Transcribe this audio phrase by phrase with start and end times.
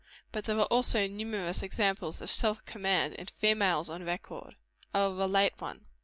[0.31, 1.61] But there are also numerous.
[1.61, 4.55] examples of self command in females on record.
[4.95, 5.85] I will relate one.